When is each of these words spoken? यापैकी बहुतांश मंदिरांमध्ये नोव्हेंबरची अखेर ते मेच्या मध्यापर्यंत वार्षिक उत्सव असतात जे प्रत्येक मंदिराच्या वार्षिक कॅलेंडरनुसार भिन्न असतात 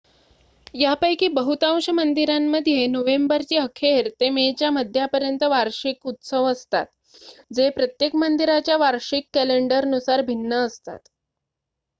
यापैकी 0.73 1.27
बहुतांश 1.29 1.89
मंदिरांमध्ये 1.89 2.85
नोव्हेंबरची 2.87 3.57
अखेर 3.57 4.09
ते 4.19 4.29
मेच्या 4.29 4.71
मध्यापर्यंत 4.71 5.43
वार्षिक 5.43 6.07
उत्सव 6.07 6.45
असतात 6.51 6.85
जे 7.53 7.69
प्रत्येक 7.69 8.15
मंदिराच्या 8.15 8.77
वार्षिक 8.77 9.27
कॅलेंडरनुसार 9.33 10.21
भिन्न 10.23 10.65
असतात 10.65 10.99